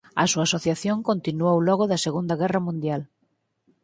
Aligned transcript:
A 0.21 0.23
súa 0.31 0.47
asociación 0.49 0.97
continuou 1.09 1.57
logo 1.67 1.85
da 1.87 2.03
Segunda 2.05 2.35
Guerra 2.41 2.61
Mundial. 2.67 3.01